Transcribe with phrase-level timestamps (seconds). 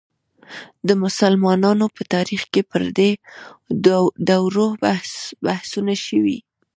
[0.87, 3.11] د مسلمانانو په تاریخ کې پر دې
[4.29, 4.67] دورو
[5.45, 6.37] بحثونه شوي.